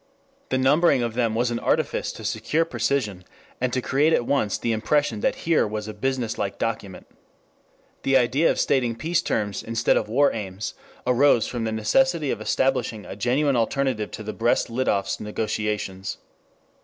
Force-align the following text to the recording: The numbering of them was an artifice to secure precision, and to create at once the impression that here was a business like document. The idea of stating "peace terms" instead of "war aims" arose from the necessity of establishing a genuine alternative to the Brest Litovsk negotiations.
The 0.49 0.57
numbering 0.57 1.03
of 1.03 1.13
them 1.13 1.35
was 1.35 1.51
an 1.51 1.59
artifice 1.59 2.11
to 2.13 2.25
secure 2.25 2.65
precision, 2.65 3.23
and 3.61 3.71
to 3.71 3.83
create 3.83 4.13
at 4.13 4.25
once 4.25 4.57
the 4.57 4.71
impression 4.71 5.19
that 5.19 5.35
here 5.45 5.67
was 5.67 5.87
a 5.87 5.93
business 5.93 6.39
like 6.39 6.57
document. 6.57 7.05
The 8.01 8.17
idea 8.17 8.49
of 8.49 8.59
stating 8.59 8.95
"peace 8.95 9.21
terms" 9.21 9.61
instead 9.61 9.97
of 9.97 10.09
"war 10.09 10.33
aims" 10.33 10.73
arose 11.05 11.45
from 11.45 11.65
the 11.65 11.71
necessity 11.71 12.31
of 12.31 12.41
establishing 12.41 13.05
a 13.05 13.15
genuine 13.15 13.55
alternative 13.55 14.09
to 14.13 14.23
the 14.23 14.33
Brest 14.33 14.71
Litovsk 14.71 15.19
negotiations. 15.19 16.17